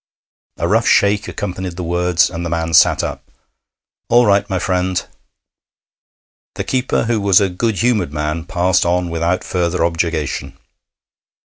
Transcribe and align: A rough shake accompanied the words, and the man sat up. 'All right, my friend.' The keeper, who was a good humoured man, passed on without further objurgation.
A 0.57 0.67
rough 0.67 0.87
shake 0.87 1.27
accompanied 1.27 1.75
the 1.75 1.83
words, 1.83 2.31
and 2.31 2.43
the 2.43 2.49
man 2.49 2.73
sat 2.73 3.03
up. 3.03 3.29
'All 4.09 4.25
right, 4.25 4.49
my 4.49 4.57
friend.' 4.57 5.05
The 6.55 6.63
keeper, 6.63 7.03
who 7.03 7.21
was 7.21 7.39
a 7.39 7.49
good 7.49 7.77
humoured 7.77 8.11
man, 8.11 8.45
passed 8.45 8.83
on 8.83 9.11
without 9.11 9.43
further 9.43 9.83
objurgation. 9.85 10.57